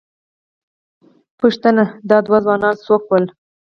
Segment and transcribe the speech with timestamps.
[1.39, 3.25] پوښتنه، دا دوه ځوانان څوک ول؟